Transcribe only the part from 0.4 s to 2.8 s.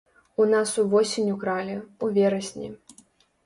У нас увосень укралі, у верасні.